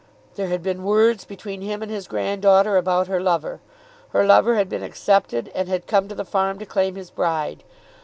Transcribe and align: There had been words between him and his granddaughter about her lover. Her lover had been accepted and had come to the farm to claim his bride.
There 0.33 0.47
had 0.47 0.63
been 0.63 0.83
words 0.83 1.25
between 1.25 1.61
him 1.61 1.83
and 1.83 1.91
his 1.91 2.07
granddaughter 2.07 2.75
about 2.75 3.05
her 3.05 3.21
lover. 3.21 3.59
Her 4.09 4.25
lover 4.25 4.55
had 4.55 4.67
been 4.67 4.81
accepted 4.81 5.51
and 5.53 5.69
had 5.69 5.85
come 5.85 6.07
to 6.07 6.15
the 6.15 6.25
farm 6.25 6.57
to 6.57 6.65
claim 6.65 6.95
his 6.95 7.11
bride. 7.11 7.63